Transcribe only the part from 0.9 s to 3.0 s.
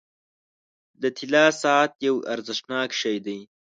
•د طلا ساعت یو ارزښتناک